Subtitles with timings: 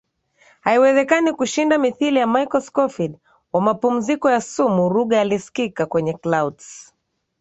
[0.61, 3.17] haiwezekani kushinda Mithili ya Michael Scofied
[3.53, 6.93] wa mapumziko ya sumu Ruge alisikika kwenye Clouds